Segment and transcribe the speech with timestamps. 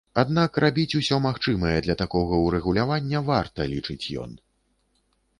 [0.19, 4.31] Аднак рабіць усё магчымае для такога ўрэгулявання варта, лічыць ён.